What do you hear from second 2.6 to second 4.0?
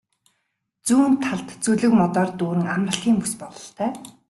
амралтын бүс бололтой.